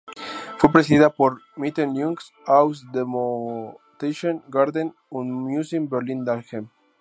Fue 0.57 0.71
precedida 0.71 1.11
por 1.11 1.41
"Mitteilungen 1.55 2.15
aus 2.47 2.83
dem 2.91 3.11
Botanischen 3.11 4.41
Garten 4.49 4.95
und 5.11 5.29
Museum 5.29 5.87
Berlin-Dahlem". 5.91 6.69